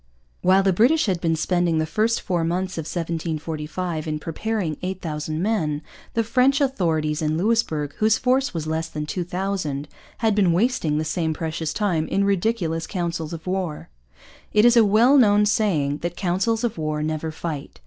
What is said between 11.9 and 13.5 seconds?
in ridiculous councils of